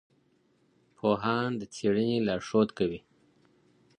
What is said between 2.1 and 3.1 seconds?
لارښود کوي.